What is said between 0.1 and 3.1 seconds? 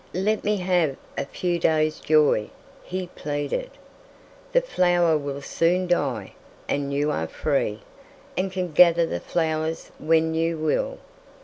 "Let me have a few days' joy," he